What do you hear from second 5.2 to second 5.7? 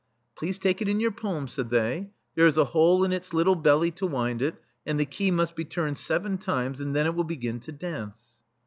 must be